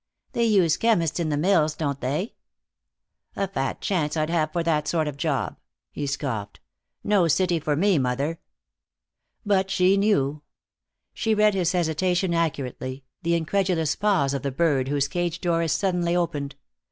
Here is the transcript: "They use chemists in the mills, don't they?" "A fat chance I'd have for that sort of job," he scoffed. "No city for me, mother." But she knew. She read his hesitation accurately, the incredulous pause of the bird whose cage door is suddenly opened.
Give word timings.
"They 0.31 0.45
use 0.45 0.77
chemists 0.77 1.19
in 1.19 1.29
the 1.29 1.37
mills, 1.37 1.75
don't 1.75 2.01
they?" 2.01 2.33
"A 3.35 3.47
fat 3.47 3.81
chance 3.81 4.17
I'd 4.17 4.31
have 4.31 4.51
for 4.51 4.63
that 4.63 4.87
sort 4.87 5.07
of 5.07 5.15
job," 5.15 5.57
he 5.91 6.07
scoffed. 6.07 6.59
"No 7.03 7.27
city 7.27 7.59
for 7.59 7.75
me, 7.75 7.99
mother." 7.99 8.39
But 9.45 9.69
she 9.69 9.97
knew. 9.97 10.41
She 11.13 11.35
read 11.35 11.53
his 11.53 11.73
hesitation 11.73 12.33
accurately, 12.33 13.03
the 13.21 13.35
incredulous 13.35 13.95
pause 13.95 14.33
of 14.33 14.41
the 14.41 14.49
bird 14.51 14.87
whose 14.87 15.07
cage 15.07 15.39
door 15.39 15.61
is 15.61 15.71
suddenly 15.71 16.15
opened. 16.15 16.55